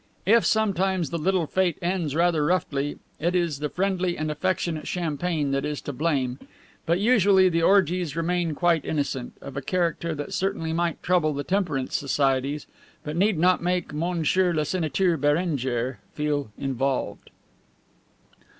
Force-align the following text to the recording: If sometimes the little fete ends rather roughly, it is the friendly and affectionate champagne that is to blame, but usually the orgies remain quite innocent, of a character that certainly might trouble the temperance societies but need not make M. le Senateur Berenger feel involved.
If 0.25 0.47
sometimes 0.47 1.11
the 1.11 1.19
little 1.19 1.45
fete 1.45 1.77
ends 1.79 2.15
rather 2.15 2.43
roughly, 2.43 2.97
it 3.19 3.35
is 3.35 3.59
the 3.59 3.69
friendly 3.69 4.17
and 4.17 4.31
affectionate 4.31 4.87
champagne 4.87 5.51
that 5.51 5.63
is 5.63 5.79
to 5.81 5.93
blame, 5.93 6.39
but 6.87 6.99
usually 6.99 7.49
the 7.49 7.61
orgies 7.61 8.15
remain 8.15 8.55
quite 8.55 8.83
innocent, 8.83 9.33
of 9.41 9.55
a 9.55 9.61
character 9.61 10.15
that 10.15 10.33
certainly 10.33 10.73
might 10.73 11.03
trouble 11.03 11.35
the 11.35 11.43
temperance 11.43 11.95
societies 11.95 12.65
but 13.03 13.15
need 13.15 13.37
not 13.37 13.61
make 13.61 13.93
M. 13.93 13.99
le 14.01 14.65
Senateur 14.65 15.17
Berenger 15.17 15.99
feel 16.15 16.49
involved. 16.57 17.29